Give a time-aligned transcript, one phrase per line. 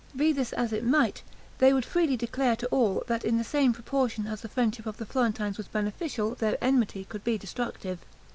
[0.15, 1.21] Be this as it might,
[1.59, 4.97] they would freely declare to all, that in the same proportion as the friendship of
[4.97, 7.99] the Florentines was beneficial their enmity could be destructive.